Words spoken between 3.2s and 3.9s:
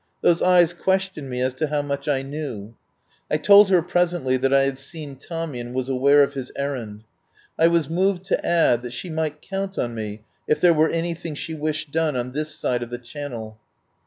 I told her